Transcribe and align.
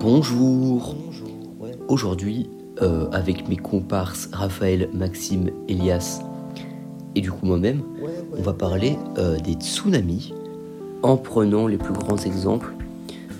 Bonjour. 0.00 0.96
Aujourd'hui, 1.88 2.48
euh, 2.82 3.08
avec 3.10 3.48
mes 3.48 3.56
comparses 3.56 4.28
Raphaël, 4.32 4.88
Maxime, 4.92 5.50
Elias 5.68 6.20
et 7.16 7.20
du 7.20 7.32
coup 7.32 7.46
moi-même, 7.46 7.82
on 8.36 8.42
va 8.42 8.52
parler 8.52 8.96
euh, 9.18 9.38
des 9.38 9.54
tsunamis 9.54 10.32
en 11.02 11.16
prenant 11.16 11.66
les 11.66 11.78
plus 11.78 11.94
grands 11.94 12.18
exemples. 12.18 12.72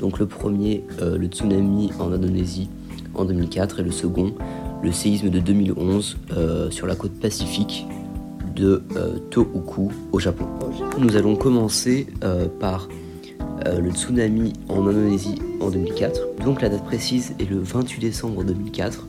Donc 0.00 0.18
le 0.18 0.26
premier, 0.26 0.84
euh, 1.00 1.16
le 1.16 1.26
tsunami 1.26 1.90
en 1.98 2.12
Indonésie 2.12 2.68
en 3.14 3.24
2004 3.24 3.80
et 3.80 3.82
le 3.82 3.90
second, 3.90 4.34
le 4.82 4.92
séisme 4.92 5.30
de 5.30 5.38
2011 5.38 6.16
euh, 6.32 6.70
sur 6.70 6.86
la 6.86 6.96
côte 6.96 7.18
pacifique 7.20 7.86
de 8.56 8.82
euh, 8.96 9.18
Tohoku 9.30 9.92
au 10.12 10.18
Japon. 10.18 10.46
Nous 10.98 11.16
allons 11.16 11.36
commencer 11.36 12.06
euh, 12.24 12.46
par 12.58 12.88
euh, 13.66 13.78
le 13.80 13.90
tsunami 13.90 14.54
en 14.68 14.86
Indonésie 14.86 15.40
en 15.60 15.70
2004. 15.70 16.42
Donc 16.44 16.62
la 16.62 16.70
date 16.70 16.84
précise 16.84 17.34
est 17.38 17.48
le 17.48 17.58
28 17.58 18.00
décembre 18.00 18.44
2004 18.44 19.06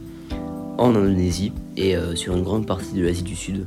en 0.78 0.90
Indonésie 0.90 1.54
et 1.76 1.96
sur 2.14 2.36
une 2.36 2.44
grande 2.44 2.68
partie 2.68 2.94
de 2.94 3.04
l'Asie 3.04 3.24
du 3.24 3.36
Sud, 3.36 3.66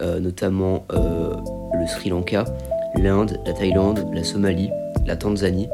notamment 0.00 0.84
le 0.90 1.86
Sri 1.86 2.10
Lanka, 2.10 2.44
l'Inde, 2.96 3.38
la 3.46 3.52
Thaïlande, 3.52 4.04
la 4.12 4.24
Somalie, 4.24 4.68
la 5.06 5.14
Tanzanie, 5.14 5.68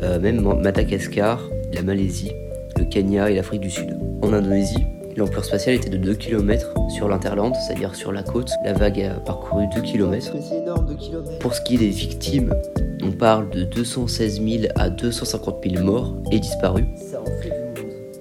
même 0.00 0.42
Madagascar, 0.62 1.40
la 1.74 1.82
Malaisie, 1.82 2.30
le 2.78 2.84
Kenya 2.84 3.30
et 3.30 3.34
l'Afrique 3.34 3.62
du 3.62 3.70
Sud. 3.70 3.98
En 4.22 4.32
Indonésie, 4.32 4.84
l'ampleur 5.16 5.44
spatiale 5.44 5.76
était 5.76 5.90
de 5.90 5.96
2 5.96 6.14
km 6.14 6.72
sur 6.90 7.08
l'interland, 7.08 7.54
c'est-à-dire 7.56 7.94
sur 7.94 8.12
la 8.12 8.22
côte. 8.22 8.50
La 8.64 8.72
vague 8.72 9.00
a 9.00 9.14
parcouru 9.14 9.64
2 9.74 9.80
km. 9.82 10.32
C'est 10.40 10.56
énorme, 10.56 10.86
2 10.86 10.94
km. 10.96 11.38
Pour 11.38 11.54
ce 11.54 11.60
qui 11.62 11.74
est 11.74 11.78
des 11.78 11.88
victimes, 11.90 12.54
on 13.02 13.10
parle 13.12 13.50
de 13.50 13.64
216 13.64 14.40
000 14.42 14.64
à 14.76 14.88
250 14.90 15.56
000 15.68 15.84
morts 15.84 16.14
et 16.30 16.38
disparus, 16.38 16.84
Ça 16.96 17.20
en 17.20 17.24
fait 17.42 17.52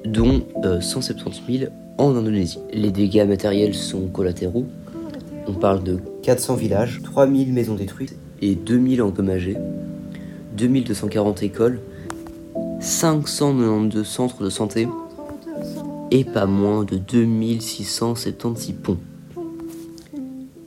du 0.04 0.10
dont 0.10 0.26
monde. 0.26 0.44
euh, 0.66 0.82
170 0.82 1.60
000 1.60 1.72
en 1.98 2.16
Indonésie. 2.16 2.60
Les 2.74 2.92
dégâts 2.92 3.26
matériels 3.28 3.76
sont 3.76 4.08
collatéraux. 4.08 4.66
On 5.48 5.54
parle 5.54 5.84
de 5.84 6.00
400 6.24 6.56
villages, 6.56 7.02
3000 7.04 7.54
maisons 7.54 7.76
détruites 7.76 8.16
et 8.42 8.56
2000 8.56 9.02
endommagés, 9.02 9.58
2240 10.58 11.44
écoles, 11.44 11.80
592 12.80 14.06
centres 14.08 14.44
de 14.44 14.50
santé 14.50 14.88
et 16.12 16.26
pas 16.26 16.46
moins 16.46 16.84
de 16.84 16.98
2676 16.98 18.76
ponts. 18.84 18.98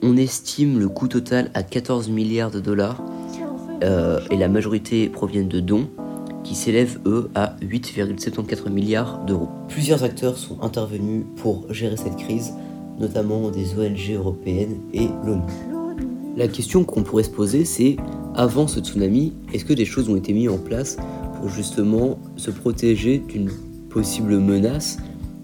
On 0.01 0.17
estime 0.17 0.79
le 0.79 0.89
coût 0.89 1.07
total 1.07 1.51
à 1.53 1.63
14 1.63 2.09
milliards 2.09 2.51
de 2.51 2.59
dollars 2.59 3.01
euh, 3.83 4.19
et 4.31 4.37
la 4.37 4.47
majorité 4.47 5.07
proviennent 5.07 5.47
de 5.47 5.59
dons 5.59 5.87
qui 6.43 6.55
s'élèvent 6.55 6.99
eux 7.05 7.29
à 7.33 7.55
8,74 7.61 8.69
milliards 8.69 9.23
d'euros. 9.25 9.49
Plusieurs 9.67 10.03
acteurs 10.03 10.37
sont 10.37 10.61
intervenus 10.61 11.25
pour 11.37 11.71
gérer 11.73 11.97
cette 11.97 12.17
crise, 12.17 12.53
notamment 12.99 13.49
des 13.49 13.73
ONG 13.73 14.11
européennes 14.15 14.77
et 14.93 15.07
l'ONU. 15.25 15.41
La 16.37 16.47
question 16.47 16.83
qu'on 16.83 17.01
pourrait 17.01 17.23
se 17.23 17.29
poser, 17.29 17.65
c'est 17.65 17.95
avant 18.35 18.67
ce 18.67 18.79
tsunami, 18.79 19.33
est-ce 19.53 19.65
que 19.65 19.73
des 19.73 19.85
choses 19.85 20.09
ont 20.09 20.15
été 20.15 20.33
mises 20.33 20.49
en 20.49 20.57
place 20.57 20.97
pour 21.39 21.49
justement 21.49 22.19
se 22.35 22.51
protéger 22.51 23.19
d'une 23.19 23.49
possible 23.89 24.37
menace 24.37 24.97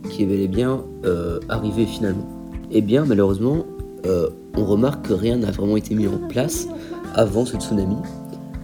qui 0.09 0.23
est 0.23 0.25
bel 0.25 0.39
et 0.39 0.47
bien 0.47 0.83
euh, 1.05 1.39
arrivée 1.49 1.85
finalement 1.85 2.27
Eh 2.71 2.81
bien, 2.81 3.05
malheureusement, 3.05 3.65
euh, 4.05 4.29
on 4.57 4.65
remarque 4.65 5.07
que 5.07 5.13
rien 5.13 5.37
n'a 5.37 5.51
vraiment 5.51 5.77
été 5.77 5.95
mis 5.95 6.07
en 6.07 6.17
place 6.27 6.67
avant 7.13 7.45
ce 7.45 7.57
tsunami. 7.57 7.97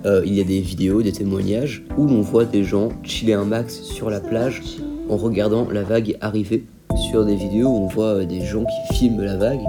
Euh, 0.05 0.23
il 0.25 0.33
y 0.33 0.41
a 0.41 0.43
des 0.43 0.61
vidéos, 0.61 1.01
des 1.01 1.11
témoignages 1.11 1.83
où 1.97 2.05
l'on 2.05 2.21
voit 2.21 2.45
des 2.45 2.63
gens 2.63 2.89
chiller 3.03 3.33
un 3.33 3.45
max 3.45 3.81
sur 3.81 4.09
la 4.09 4.19
plage 4.19 4.61
en 5.09 5.17
regardant 5.17 5.67
la 5.69 5.83
vague 5.83 6.17
arriver. 6.21 6.65
Sur 7.09 7.25
des 7.25 7.35
vidéos, 7.35 7.69
on 7.69 7.87
voit 7.87 8.15
euh, 8.15 8.25
des 8.25 8.41
gens 8.41 8.65
qui 8.65 8.95
filment 8.95 9.23
la 9.23 9.37
vague. 9.37 9.61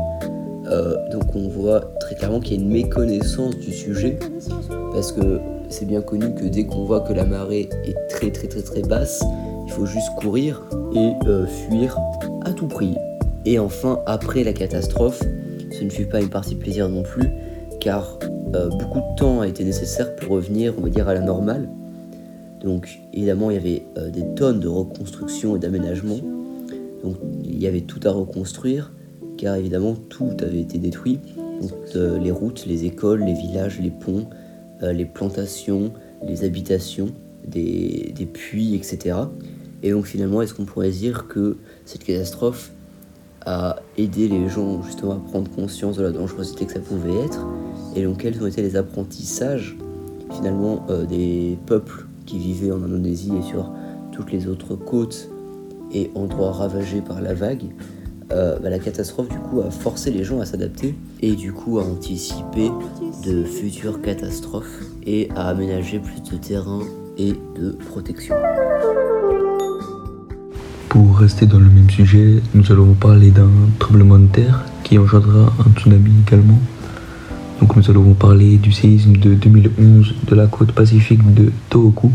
Donc 1.10 1.34
on 1.34 1.48
voit 1.48 1.80
très 1.98 2.14
clairement 2.14 2.40
qu'il 2.40 2.58
y 2.58 2.60
a 2.60 2.62
une 2.62 2.70
méconnaissance 2.70 3.56
du 3.56 3.72
sujet 3.72 4.18
parce 4.92 5.12
que 5.12 5.40
c'est 5.70 5.86
bien 5.86 6.02
connu 6.02 6.34
que 6.34 6.44
dès 6.44 6.66
qu'on 6.66 6.84
voit 6.84 7.00
que 7.00 7.14
la 7.14 7.24
marée 7.24 7.70
est 7.86 7.96
très 8.10 8.30
très 8.30 8.48
très 8.48 8.60
très 8.60 8.82
basse, 8.82 9.24
il 9.68 9.72
faut 9.72 9.84
juste 9.84 10.14
courir 10.16 10.62
et 10.94 11.12
euh, 11.26 11.46
fuir 11.46 11.98
à 12.46 12.52
tout 12.52 12.66
prix. 12.66 12.94
Et 13.44 13.58
enfin, 13.58 14.00
après 14.06 14.42
la 14.42 14.54
catastrophe, 14.54 15.22
ce 15.70 15.84
ne 15.84 15.90
fut 15.90 16.06
pas 16.06 16.22
une 16.22 16.30
partie 16.30 16.54
plaisir 16.54 16.88
non 16.88 17.02
plus, 17.02 17.28
car 17.78 18.18
euh, 18.54 18.70
beaucoup 18.70 19.00
de 19.00 19.16
temps 19.18 19.42
a 19.42 19.46
été 19.46 19.64
nécessaire 19.64 20.16
pour 20.16 20.30
revenir, 20.30 20.72
on 20.78 20.88
va 20.88 21.10
à 21.10 21.14
la 21.14 21.20
normale. 21.20 21.68
Donc 22.64 22.98
évidemment, 23.12 23.50
il 23.50 23.54
y 23.54 23.58
avait 23.58 23.82
euh, 23.98 24.08
des 24.08 24.24
tonnes 24.36 24.58
de 24.58 24.68
reconstruction 24.68 25.56
et 25.56 25.58
d'aménagement. 25.58 26.18
Donc 27.04 27.16
il 27.44 27.62
y 27.62 27.66
avait 27.66 27.82
tout 27.82 28.00
à 28.04 28.10
reconstruire, 28.10 28.90
car 29.36 29.54
évidemment 29.54 29.94
tout 30.08 30.34
avait 30.40 30.60
été 30.60 30.78
détruit. 30.78 31.20
Donc 31.60 31.72
les 31.94 32.30
routes, 32.30 32.64
les 32.66 32.86
écoles, 32.86 33.22
les 33.22 33.34
villages, 33.34 33.78
les 33.80 33.90
ponts, 33.90 34.28
les 34.80 35.04
plantations, 35.04 35.92
les 36.26 36.44
habitations, 36.44 37.08
des 37.44 38.28
puits, 38.32 38.74
etc. 38.74 39.16
Et 39.82 39.90
donc 39.90 40.06
finalement, 40.06 40.42
est-ce 40.42 40.54
qu'on 40.54 40.64
pourrait 40.64 40.90
dire 40.90 41.28
que 41.28 41.56
cette 41.84 42.04
catastrophe 42.04 42.72
a 43.46 43.76
aidé 43.96 44.28
les 44.28 44.48
gens 44.48 44.82
justement 44.82 45.12
à 45.12 45.16
prendre 45.16 45.50
conscience 45.50 45.96
de 45.96 46.02
la 46.02 46.10
dangerosité 46.10 46.66
que 46.66 46.72
ça 46.72 46.80
pouvait 46.80 47.24
être 47.24 47.46
Et 47.96 48.02
donc 48.02 48.18
quels 48.18 48.42
ont 48.42 48.46
été 48.46 48.62
les 48.62 48.76
apprentissages 48.76 49.76
finalement 50.34 50.84
euh, 50.90 51.06
des 51.06 51.56
peuples 51.66 52.06
qui 52.26 52.38
vivaient 52.38 52.72
en 52.72 52.82
Indonésie 52.82 53.32
et 53.38 53.42
sur 53.42 53.70
toutes 54.12 54.32
les 54.32 54.48
autres 54.48 54.74
côtes 54.74 55.30
et 55.92 56.10
endroits 56.14 56.52
ravagés 56.52 57.00
par 57.00 57.22
la 57.22 57.32
vague 57.32 57.64
euh, 58.30 58.58
bah, 58.58 58.68
la 58.68 58.78
catastrophe 58.78 59.30
du 59.30 59.38
coup 59.38 59.62
a 59.62 59.70
forcé 59.70 60.10
les 60.10 60.22
gens 60.22 60.40
à 60.40 60.44
s'adapter 60.44 60.94
et 61.22 61.34
du 61.34 61.52
coup 61.54 61.78
à 61.78 61.82
anticiper 61.82 62.70
de 63.24 63.44
futures 63.44 64.02
catastrophes 64.02 64.82
et 65.06 65.30
à 65.34 65.48
aménager 65.48 65.98
plus 65.98 66.22
de 66.30 66.36
terrain 66.36 66.82
et 67.16 67.32
de 67.58 67.70
protection. 67.88 68.34
Pour 70.98 71.18
rester 71.18 71.46
dans 71.46 71.60
le 71.60 71.70
même 71.70 71.88
sujet, 71.88 72.42
nous 72.54 72.72
allons 72.72 72.86
vous 72.86 72.94
parler 72.94 73.30
d'un 73.30 73.52
tremblement 73.78 74.18
de 74.18 74.26
terre 74.26 74.64
qui 74.82 74.98
engendrera 74.98 75.52
un 75.64 75.78
tsunami 75.78 76.10
également. 76.26 76.58
Donc 77.60 77.76
nous 77.76 77.88
allons 77.88 78.02
vous 78.02 78.14
parler 78.14 78.56
du 78.56 78.72
séisme 78.72 79.12
de 79.12 79.34
2011 79.34 80.14
de 80.26 80.34
la 80.34 80.48
côte 80.48 80.72
pacifique 80.72 81.22
de 81.34 81.52
Tohoku. 81.70 82.10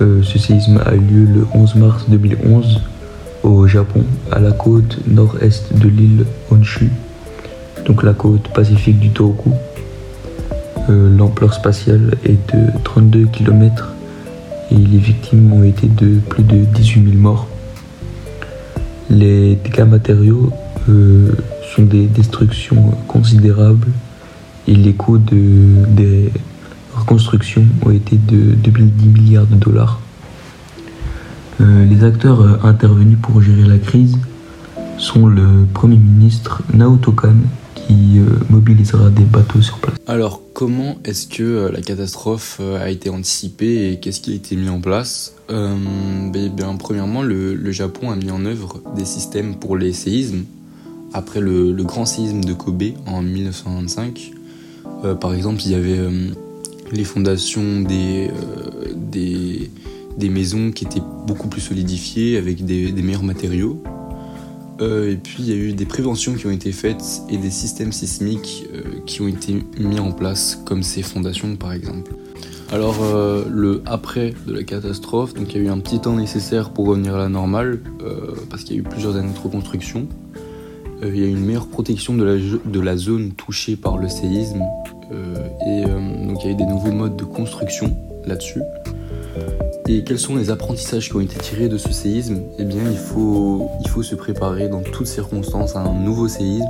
Euh, 0.00 0.22
ce 0.22 0.38
séisme 0.38 0.80
a 0.86 0.94
eu 0.94 1.00
lieu 1.00 1.26
le 1.26 1.46
11 1.52 1.74
mars 1.74 2.06
2011 2.08 2.80
au 3.42 3.66
Japon, 3.66 4.04
à 4.32 4.40
la 4.40 4.52
côte 4.52 5.00
nord-est 5.06 5.70
de 5.78 5.88
l'île 5.88 6.24
Honshu, 6.50 6.88
donc 7.84 8.04
la 8.04 8.14
côte 8.14 8.48
pacifique 8.54 8.98
du 8.98 9.10
Tohoku. 9.10 9.50
Euh, 10.88 11.14
L'ampleur 11.14 11.52
spatiale 11.52 12.14
est 12.24 12.54
de 12.54 12.68
32 12.84 13.26
km 13.26 13.92
et 14.70 14.76
les 14.76 14.98
victimes 14.98 15.52
ont 15.52 15.64
été 15.64 15.86
de 15.86 16.18
plus 16.28 16.42
de 16.42 16.64
18 16.64 17.04
000 17.04 17.16
morts. 17.16 17.46
Les 19.10 19.56
dégâts 19.56 19.86
matériaux 19.86 20.50
euh, 20.88 21.32
sont 21.74 21.82
des 21.82 22.06
destructions 22.06 22.92
considérables 23.06 23.88
et 24.66 24.74
les 24.74 24.92
coûts 24.94 25.18
de, 25.18 25.84
des 25.88 26.32
reconstructions 26.94 27.64
ont 27.84 27.90
été 27.90 28.16
de 28.16 28.54
2010 28.54 29.08
milliards 29.08 29.46
de 29.46 29.56
dollars. 29.56 30.00
Euh, 31.60 31.84
les 31.84 32.02
acteurs 32.04 32.40
euh, 32.40 32.58
intervenus 32.64 33.18
pour 33.20 33.40
gérer 33.42 33.62
la 33.62 33.78
crise 33.78 34.18
sont 34.98 35.26
le 35.26 35.66
Premier 35.72 35.96
ministre 35.96 36.62
Naoto 36.72 37.12
Kan 37.12 37.34
qui 37.86 38.18
euh, 38.18 38.26
mobilisera 38.50 39.10
des 39.10 39.24
bateaux 39.24 39.62
sur 39.62 39.78
place. 39.78 39.94
Alors, 40.06 40.42
comment 40.52 40.98
est-ce 41.04 41.26
que 41.26 41.42
euh, 41.42 41.70
la 41.72 41.80
catastrophe 41.80 42.58
euh, 42.60 42.82
a 42.82 42.90
été 42.90 43.08
anticipée 43.08 43.90
et 43.90 44.00
qu'est-ce 44.00 44.20
qui 44.20 44.32
a 44.32 44.34
été 44.34 44.54
mis 44.54 44.68
en 44.68 44.80
place? 44.80 45.34
Ben, 45.48 46.30
bien, 46.32 46.76
Premièrement, 46.76 47.22
le, 47.22 47.70
Japon 47.72 48.10
a 48.10 48.16
mis 48.16 48.30
en 48.30 48.44
œuvre 48.44 48.80
des 48.96 49.04
systèmes 49.04 49.56
pour 49.56 49.76
les 49.76 49.92
séismes. 49.92 50.44
Après 51.12 51.40
le, 51.40 51.72
grand 51.84 52.06
séisme 52.06 52.42
de 52.42 52.52
Kobe 52.52 52.82
en 53.06 53.22
1925, 53.22 54.32
euh, 55.04 55.14
par 55.14 55.34
exemple, 55.34 55.62
il 55.64 55.72
y 55.72 55.74
avait 55.74 56.00
les 56.92 57.04
fondations 57.04 57.80
des, 57.80 58.30
des, 58.96 60.28
maisons 60.28 60.70
qui 60.70 60.84
étaient 60.84 61.02
beaucoup 61.26 61.48
plus 61.48 61.60
solidifiées 61.60 62.36
avec 62.36 62.64
des 62.64 62.92
meilleurs 62.92 63.22
matériaux. 63.22 63.82
Euh, 64.80 65.12
et 65.12 65.16
puis 65.16 65.36
il 65.38 65.48
y 65.48 65.52
a 65.52 65.56
eu 65.56 65.72
des 65.72 65.86
préventions 65.86 66.34
qui 66.34 66.46
ont 66.46 66.50
été 66.50 66.72
faites 66.72 67.22
et 67.28 67.36
des 67.36 67.50
systèmes 67.50 67.92
sismiques 67.92 68.66
euh, 68.74 68.82
qui 69.06 69.20
ont 69.22 69.28
été 69.28 69.62
mis 69.78 70.00
en 70.00 70.10
place, 70.10 70.60
comme 70.64 70.82
ces 70.82 71.02
fondations 71.02 71.56
par 71.56 71.72
exemple. 71.72 72.12
Alors 72.72 72.96
euh, 73.02 73.44
le 73.48 73.82
après 73.86 74.34
de 74.46 74.52
la 74.52 74.64
catastrophe, 74.64 75.34
donc 75.34 75.54
il 75.54 75.58
y 75.58 75.64
a 75.64 75.68
eu 75.68 75.70
un 75.70 75.78
petit 75.78 76.00
temps 76.00 76.16
nécessaire 76.16 76.70
pour 76.70 76.86
revenir 76.86 77.14
à 77.14 77.18
la 77.18 77.28
normale, 77.28 77.80
parce 78.50 78.64
qu'il 78.64 78.76
y 78.76 78.78
a 78.78 78.80
eu 78.80 78.84
plusieurs 78.84 79.16
années 79.16 79.32
de 79.32 79.38
reconstruction. 79.38 80.08
il 81.02 81.16
y 81.16 81.22
a 81.22 81.26
une 81.26 81.44
meilleure 81.44 81.68
protection 81.68 82.14
de 82.14 82.80
la, 82.80 82.96
zone 82.96 83.32
touchée 83.32 83.76
par 83.76 83.98
le 83.98 84.08
séisme 84.08 84.62
et 85.66 85.84
donc 85.84 86.42
il 86.42 86.46
y 86.46 86.48
a 86.48 86.50
eu 86.50 86.54
des 86.54 86.66
nouveaux 86.66 86.92
modes 86.92 87.16
de 87.16 87.24
construction 87.24 87.96
là-dessus. 88.26 88.60
Et 89.86 90.02
quels 90.02 90.18
sont 90.18 90.34
les 90.34 90.48
apprentissages 90.48 91.10
qui 91.10 91.16
ont 91.16 91.20
été 91.20 91.36
tirés 91.38 91.68
de 91.68 91.76
ce 91.76 91.92
séisme? 91.92 92.40
Eh 92.58 92.64
bien, 92.64 92.90
il 92.90 92.96
faut, 92.96 93.68
il 93.82 93.88
faut 93.88 94.02
se 94.02 94.14
préparer 94.14 94.70
dans 94.70 94.80
toutes 94.80 95.06
circonstances 95.06 95.76
à 95.76 95.80
un 95.80 95.92
nouveau 95.92 96.26
séisme 96.26 96.64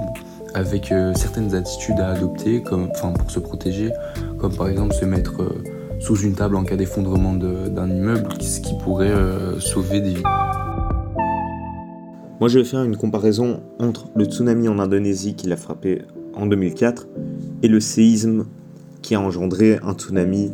avec 0.52 0.92
certaines 1.14 1.54
attitudes 1.54 2.00
à 2.00 2.08
adopter 2.08 2.60
pour 2.60 3.30
se 3.30 3.38
protéger, 3.38 3.92
comme 4.38 4.56
par 4.56 4.68
exemple 4.68 4.94
se 4.94 5.04
mettre 5.04 5.42
sous 6.00 6.16
une 6.16 6.34
table 6.34 6.56
en 6.56 6.64
cas 6.64 6.74
d'effondrement 6.74 7.34
d'un 7.34 7.88
immeuble, 7.88 8.30
ce 8.40 8.60
qui 8.60 8.74
pourrait 8.82 9.14
sauver 9.60 10.00
des 10.00 10.14
vies. 10.14 10.22
Moi, 12.40 12.48
je 12.48 12.58
vais 12.58 12.64
faire 12.64 12.82
une 12.82 12.96
comparaison 12.96 13.62
entre 13.78 14.08
le 14.16 14.24
tsunami 14.24 14.68
en 14.68 14.80
Indonésie 14.80 15.34
qui 15.34 15.46
l'a 15.46 15.56
frappé 15.56 16.02
en 16.34 16.46
2004 16.46 17.06
et 17.62 17.68
le 17.68 17.78
séisme 17.78 18.46
qui 19.02 19.14
a 19.14 19.20
engendré 19.20 19.78
un 19.84 19.94
tsunami 19.94 20.50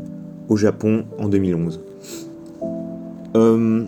au 0.49 0.57
Japon 0.57 1.07
en 1.19 1.29
2011. 1.29 1.81
Euh, 3.37 3.87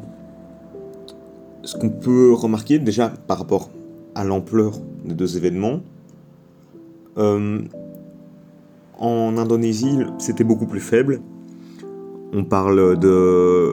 ce 1.63 1.77
qu'on 1.77 1.91
peut 1.91 2.33
remarquer 2.33 2.79
déjà 2.79 3.13
par 3.27 3.39
rapport 3.39 3.71
à 4.15 4.25
l'ampleur 4.25 4.79
des 5.05 5.15
deux 5.15 5.37
événements, 5.37 5.81
euh, 7.19 7.61
en 8.99 9.37
Indonésie, 9.37 9.99
c'était 10.19 10.45
beaucoup 10.45 10.67
plus 10.67 10.81
faible. 10.81 11.21
On 12.33 12.45
parle 12.45 12.99
de... 12.99 13.73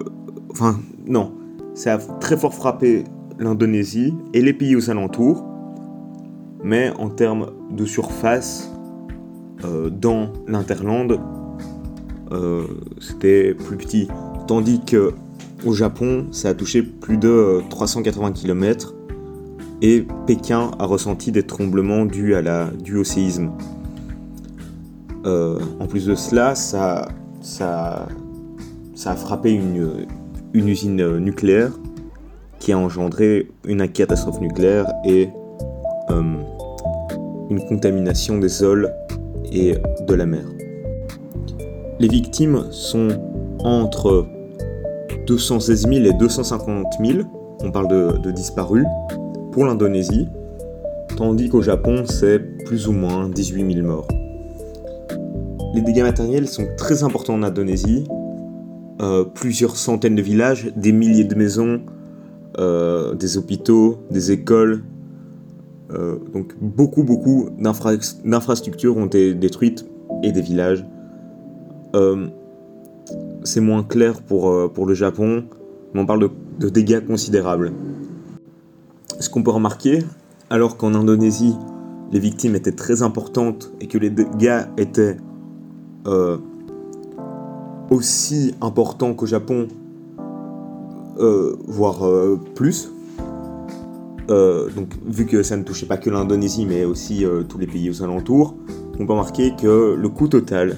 Enfin, 0.51 0.79
non, 1.05 1.33
ça 1.73 1.95
a 1.95 1.97
très 1.97 2.35
fort 2.35 2.53
frappé 2.53 3.03
l'Indonésie 3.37 4.13
et 4.33 4.41
les 4.41 4.53
pays 4.53 4.75
aux 4.75 4.89
alentours, 4.89 5.45
mais 6.63 6.91
en 6.97 7.09
termes 7.09 7.51
de 7.71 7.85
surface, 7.85 8.71
euh, 9.65 9.89
dans 9.89 10.33
l'interland, 10.47 11.19
c'était 12.99 13.55
plus 13.55 13.75
petit. 13.75 14.07
Tandis 14.45 14.81
que 14.85 15.13
au 15.65 15.73
Japon, 15.73 16.27
ça 16.31 16.49
a 16.49 16.53
touché 16.53 16.81
plus 16.81 17.17
de 17.17 17.61
380 17.69 18.31
km 18.31 18.95
et 19.81 20.05
Pékin 20.25 20.71
a 20.79 20.85
ressenti 20.85 21.31
des 21.31 21.43
tremblements 21.43 22.05
dus, 22.05 22.35
à 22.35 22.41
la, 22.41 22.69
au 22.95 23.03
séisme. 23.03 23.51
Euh, 25.25 25.59
en 25.79 25.87
plus 25.87 26.05
de 26.05 26.15
cela, 26.15 26.55
ça, 26.55 27.07
ça, 27.41 28.07
ça 28.95 29.11
a 29.11 29.15
frappé 29.15 29.51
une, 29.51 30.05
une 30.53 30.67
usine 30.67 31.17
nucléaire 31.17 31.71
qui 32.59 32.71
a 32.73 32.77
engendré 32.77 33.49
une 33.65 33.87
catastrophe 33.87 34.41
nucléaire 34.41 34.91
et 35.05 35.29
euh, 36.09 36.33
une 37.49 37.65
contamination 37.67 38.37
des 38.37 38.49
sols 38.49 38.91
et 39.51 39.75
de 40.07 40.13
la 40.13 40.25
mer. 40.25 40.45
Les 41.99 42.07
victimes 42.07 42.65
sont 42.71 43.09
entre 43.59 44.25
216 45.29 45.87
000 45.87 46.05
et 46.05 46.13
250 46.13 46.87
000, 47.05 47.19
on 47.61 47.71
parle 47.71 47.87
de, 47.87 48.31
disparus, 48.31 48.85
pour 49.51 49.65
l'Indonésie, 49.65 50.27
tandis 51.17 51.49
qu'au 51.49 51.61
Japon 51.61 52.03
c'est 52.05 52.39
plus 52.65 52.87
ou 52.87 52.93
moins 52.93 53.29
18 53.29 53.75
000 53.75 53.85
morts. 53.85 54.07
Les 55.75 55.81
dégâts 55.81 56.01
matériels 56.01 56.47
sont 56.47 56.67
très 56.77 57.03
importants 57.03 57.35
en 57.35 57.43
Indonésie, 57.43 58.05
euh, 59.01 59.23
plusieurs 59.23 59.75
centaines 59.77 60.15
de 60.15 60.21
villages, 60.23 60.71
des 60.75 60.91
milliers 60.91 61.25
de 61.25 61.35
maisons, 61.35 61.81
euh, 62.57 63.13
des 63.13 63.37
hôpitaux, 63.37 63.99
des 64.09 64.31
écoles. 64.31 64.83
Euh, 65.91 66.17
donc 66.33 66.55
beaucoup, 66.59 67.03
beaucoup 67.03 67.49
d'infrastructures 67.59 68.97
ont 68.97 69.05
été 69.05 69.35
détruites 69.35 69.85
et 70.23 70.31
des 70.31 70.41
villages. 70.41 70.83
C'est 73.43 73.61
moins 73.61 73.83
clair 73.83 74.21
pour, 74.21 74.71
pour 74.73 74.85
le 74.85 74.93
Japon, 74.93 75.45
mais 75.93 76.01
on 76.01 76.05
parle 76.05 76.29
de, 76.59 76.69
dégâts 76.69 77.05
considérables. 77.05 77.71
Ce 79.19 79.29
qu'on 79.29 79.43
peut 79.43 79.51
remarquer, 79.51 79.99
alors 80.49 80.77
qu'en 80.77 80.93
Indonésie, 80.93 81.55
les 82.11 82.19
victimes 82.19 82.55
étaient 82.55 82.71
très 82.71 83.01
importantes 83.01 83.71
et 83.81 83.87
que 83.87 83.97
les 83.97 84.09
dégâts 84.09 84.65
étaient 84.77 85.17
aussi 87.89 88.55
importants 88.61 89.13
qu'au 89.13 89.25
Japon, 89.25 89.67
euh, 91.19 91.57
voire 91.67 92.05
euh, 92.05 92.39
plus. 92.55 92.91
Euh, 94.29 94.69
donc, 94.69 94.93
vu 95.05 95.25
que 95.25 95.43
ça 95.43 95.57
ne 95.57 95.63
touchait 95.63 95.85
pas 95.85 95.97
que 95.97 96.09
l'Indonésie, 96.09 96.65
mais 96.65 96.85
aussi 96.85 97.25
tous 97.49 97.57
les 97.57 97.67
pays 97.67 97.89
aux 97.89 98.03
alentours, 98.03 98.55
on 98.99 99.05
peut 99.05 99.13
remarquer 99.13 99.53
que 99.55 99.95
le 99.95 100.09
coût 100.09 100.27
total 100.27 100.77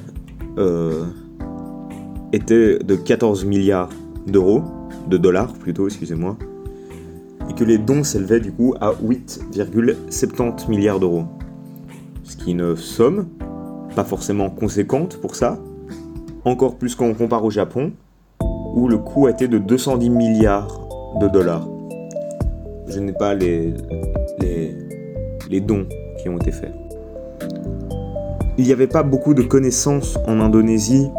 était 2.33 2.79
de 2.79 2.95
14 2.95 3.45
milliards 3.45 3.89
d'euros, 4.27 4.63
de 5.07 5.17
dollars 5.17 5.53
plutôt, 5.53 5.87
excusez-moi, 5.87 6.37
et 7.49 7.53
que 7.53 7.63
les 7.63 7.77
dons 7.77 8.03
s'élevaient 8.03 8.39
du 8.39 8.51
coup 8.51 8.75
à 8.79 8.93
8,70 8.93 10.69
milliards 10.69 10.99
d'euros. 10.99 11.25
Ce 12.23 12.37
qui 12.37 12.51
est 12.51 12.53
une 12.53 12.75
somme 12.75 13.27
pas 13.95 14.03
forcément 14.03 14.49
conséquente 14.49 15.17
pour 15.17 15.35
ça, 15.35 15.59
encore 16.45 16.75
plus 16.75 16.95
quand 16.95 17.05
on 17.05 17.13
compare 17.13 17.43
au 17.43 17.49
Japon, 17.49 17.91
où 18.75 18.87
le 18.87 18.97
coût 18.97 19.27
était 19.27 19.47
de 19.47 19.57
210 19.57 20.09
milliards 20.09 20.87
de 21.19 21.27
dollars. 21.27 21.67
Je 22.87 22.99
n'ai 22.99 23.13
pas 23.13 23.33
les, 23.33 23.73
les, 25.49 25.61
dons 25.61 25.85
qui 26.21 26.29
ont 26.29 26.37
été 26.37 26.51
faits. 26.51 26.73
Il 28.57 28.65
n'y 28.65 28.71
avait 28.71 28.87
pas 28.87 29.03
beaucoup 29.03 29.33
de 29.33 29.41
connaissances 29.41 30.17
en 30.27 30.39
Indonésie 30.39 31.09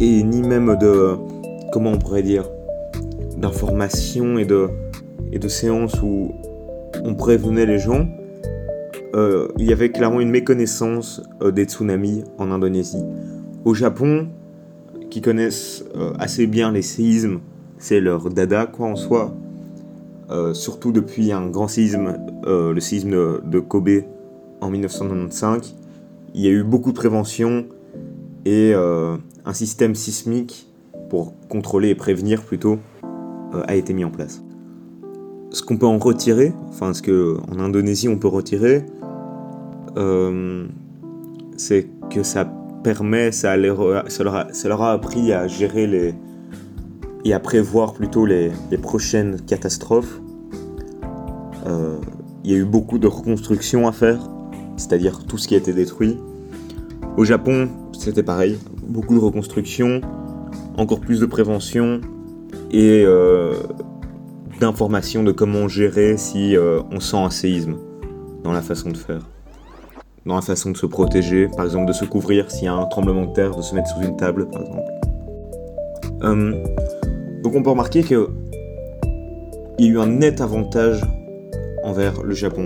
et 0.00 0.22
ni 0.22 0.42
même 0.42 0.76
de, 0.78 1.16
comment 1.72 1.92
on 1.92 1.98
pourrait 1.98 2.22
dire, 2.22 2.48
d'informations 3.36 4.38
et 4.38 4.44
de, 4.44 4.68
et 5.32 5.38
de 5.38 5.48
séances 5.48 6.00
où 6.02 6.32
on 7.04 7.14
prévenait 7.14 7.66
les 7.66 7.78
gens. 7.78 8.08
Euh, 9.14 9.48
il 9.58 9.66
y 9.66 9.72
avait 9.72 9.90
clairement 9.90 10.20
une 10.20 10.30
méconnaissance 10.30 11.22
euh, 11.42 11.52
des 11.52 11.64
tsunamis 11.64 12.24
en 12.38 12.50
Indonésie. 12.50 13.04
Au 13.64 13.74
Japon, 13.74 14.28
qui 15.10 15.20
connaissent 15.20 15.84
euh, 15.96 16.12
assez 16.18 16.46
bien 16.46 16.72
les 16.72 16.82
séismes, 16.82 17.40
c'est 17.78 18.00
leur 18.00 18.30
dada 18.30 18.66
quoi 18.66 18.88
en 18.88 18.96
soi. 18.96 19.34
Surtout 20.52 20.90
depuis 20.90 21.30
un 21.30 21.46
grand 21.46 21.68
séisme, 21.68 22.16
le 22.44 22.80
séisme 22.80 23.40
de, 23.44 23.60
Kobe 23.60 24.02
en 24.60 24.68
1995. 24.68 25.76
Il 26.34 26.40
y 26.40 26.48
a 26.48 26.50
eu 26.50 26.64
beaucoup 26.64 26.90
de 26.90 26.96
prévention 26.96 27.66
et 28.44 28.74
un 28.74 29.52
système 29.52 29.94
sismique 29.94 30.68
pour 31.10 31.34
contrôler 31.48 31.88
et 31.90 31.94
prévenir 31.94 32.42
plutôt 32.42 32.78
a 33.66 33.74
été 33.74 33.92
mis 33.92 34.04
en 34.04 34.10
place. 34.10 34.42
Ce 35.50 35.62
qu'on 35.62 35.76
peut 35.76 35.86
en 35.86 35.98
retirer, 35.98 36.52
enfin 36.68 36.92
ce 36.92 37.02
qu'en 37.02 37.58
Indonésie 37.58 38.08
on 38.08 38.18
peut 38.18 38.28
retirer, 38.28 38.84
c'est 41.56 41.88
que 42.10 42.22
ça 42.22 42.44
permet, 42.84 43.32
ça, 43.32 43.56
leur, 43.56 43.80
a, 43.82 44.92
appris 44.92 45.32
à 45.32 45.48
gérer 45.48 45.86
les, 45.86 46.14
et 47.24 47.32
à 47.32 47.40
prévoir 47.40 47.94
plutôt 47.94 48.26
les, 48.26 48.52
prochaines 48.80 49.40
catastrophes. 49.40 50.20
Euh, 51.66 51.96
il 52.44 52.52
y 52.52 52.54
a 52.54 52.58
eu 52.58 52.64
beaucoup 52.64 52.98
de 52.98 53.06
reconstruction 53.06 53.88
à 53.88 53.92
faire, 53.92 54.20
c'est-à-dire 54.76 55.24
tout 55.24 55.38
ce 55.38 55.48
qui 55.48 55.54
a 55.54 55.58
été 55.58 55.72
détruit. 55.72 56.18
Au 57.16 57.24
Japon, 57.24 57.68
c'était 58.04 58.22
pareil, 58.22 58.58
beaucoup 58.86 59.14
de 59.14 59.20
reconstruction, 59.20 60.02
encore 60.76 61.00
plus 61.00 61.20
de 61.20 61.26
prévention 61.26 62.02
et 62.70 63.02
euh, 63.06 63.54
d'informations 64.60 65.22
de 65.22 65.32
comment 65.32 65.68
gérer 65.68 66.18
si 66.18 66.54
euh, 66.54 66.82
on 66.90 67.00
sent 67.00 67.16
un 67.16 67.30
séisme 67.30 67.76
dans 68.42 68.52
la 68.52 68.60
façon 68.60 68.90
de 68.90 68.98
faire 68.98 69.22
dans 70.26 70.36
la 70.36 70.42
façon 70.42 70.70
de 70.70 70.76
se 70.76 70.86
protéger, 70.86 71.48
par 71.48 71.64
exemple 71.64 71.86
de 71.86 71.92
se 71.92 72.04
couvrir 72.04 72.50
s'il 72.50 72.64
y 72.64 72.68
a 72.68 72.74
un 72.74 72.86
tremblement 72.86 73.26
de 73.26 73.32
terre, 73.32 73.54
de 73.54 73.62
se 73.62 73.74
mettre 73.74 73.88
sous 73.88 74.02
une 74.02 74.16
table, 74.16 74.48
par 74.48 74.62
exemple. 74.62 74.92
Hum, 76.22 76.54
donc 77.42 77.54
on 77.54 77.62
peut 77.62 77.70
remarquer 77.70 78.02
que 78.02 78.30
il 79.78 79.86
y 79.86 79.88
a 79.88 79.92
eu 79.92 79.98
un 79.98 80.06
net 80.06 80.40
avantage 80.40 81.02
envers 81.84 82.22
le 82.22 82.34
Japon, 82.34 82.64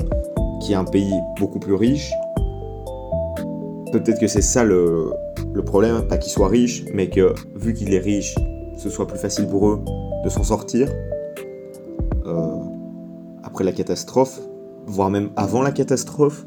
qui 0.62 0.72
est 0.72 0.76
un 0.76 0.84
pays 0.84 1.14
beaucoup 1.40 1.58
plus 1.58 1.74
riche. 1.74 2.12
Peut-être 3.92 4.20
que 4.20 4.26
c'est 4.26 4.42
ça 4.42 4.62
le, 4.62 5.10
problème, 5.68 6.08
pas 6.08 6.18
qu'il 6.18 6.32
soit 6.32 6.48
riche, 6.48 6.84
mais 6.94 7.08
que 7.10 7.34
vu 7.54 7.74
qu'il 7.74 7.92
est 7.92 7.98
riche, 7.98 8.34
ce 8.78 8.88
soit 8.90 9.06
plus 9.06 9.18
facile 9.18 9.46
pour 9.46 9.68
eux 9.68 9.80
de 10.24 10.28
s'en 10.28 10.44
sortir 10.44 10.88
euh, 12.26 12.58
après 13.42 13.64
la 13.64 13.72
catastrophe, 13.72 14.40
voire 14.86 15.10
même 15.10 15.30
avant 15.36 15.62
la 15.62 15.72
catastrophe. 15.72 16.46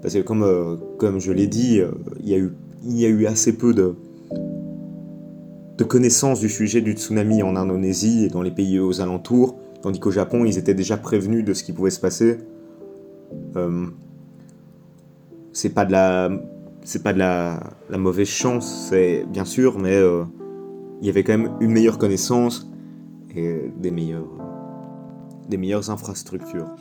Parce 0.00 0.14
que 0.14 0.20
comme, 0.20 0.42
euh, 0.42 1.18
je 1.18 1.32
l'ai 1.32 1.46
dit, 1.46 1.80
euh, 1.80 1.90
il, 2.20 2.28
y 2.28 3.04
a 3.04 3.08
eu, 3.08 3.26
assez 3.26 3.56
peu 3.56 3.72
de, 3.72 3.94
de 5.78 5.84
connaissances 5.84 6.40
du 6.40 6.48
sujet 6.48 6.80
du 6.80 6.92
tsunami 6.92 7.42
en 7.42 7.56
Indonésie 7.56 8.24
et 8.24 8.28
dans 8.28 8.42
les 8.42 8.50
pays 8.50 8.80
aux 8.80 9.00
alentours, 9.00 9.56
tandis 9.80 10.00
qu'au 10.00 10.10
Japon, 10.10 10.44
ils 10.44 10.58
étaient 10.58 10.74
déjà 10.74 10.96
prévenus 10.96 11.44
de 11.44 11.54
ce 11.54 11.62
qui 11.62 11.72
pouvait 11.72 11.90
se 11.90 12.00
passer. 12.00 12.38
C'est 15.52 15.68
pas 15.68 15.84
de 15.84 15.92
la, 15.92 16.30
c'est 16.84 17.02
pas 17.02 17.12
de 17.12 17.18
la, 17.18 17.60
mauvaise 17.90 18.28
chance, 18.28 18.88
c'est 18.88 19.24
bien 19.28 19.44
sûr, 19.44 19.78
mais 19.78 19.94
euh, 19.94 20.24
il 21.00 21.06
y 21.06 21.10
avait 21.10 21.22
quand 21.22 21.36
même 21.36 21.52
une 21.60 21.70
meilleure 21.70 21.98
connaissance 21.98 22.70
et 23.34 23.70
des 23.76 23.90
meilleures, 23.90 24.28
des 25.48 25.56
meilleures 25.56 25.90
infrastructures. 25.90 26.74